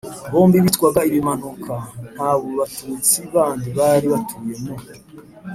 (bombi 0.31 0.57
bitwaga 0.65 1.01
ibimanuka), 1.09 1.73
nta 2.15 2.31
batutsi 2.57 3.17
bandi 3.33 3.67
bari 3.77 4.07
batuye 4.13 4.55
mu 4.63 4.75